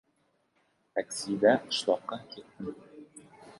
Taksida 0.93 1.51
qishloqqa 1.67 2.17
keldim. 2.31 2.75